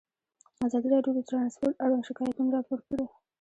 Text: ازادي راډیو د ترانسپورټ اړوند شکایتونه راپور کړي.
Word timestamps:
ازادي 0.65 0.87
راډیو 0.95 1.13
د 1.17 1.21
ترانسپورټ 1.29 1.75
اړوند 1.83 2.07
شکایتونه 2.09 2.49
راپور 2.55 2.79
کړي. 2.87 3.03